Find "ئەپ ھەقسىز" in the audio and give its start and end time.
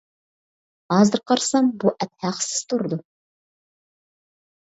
2.05-2.63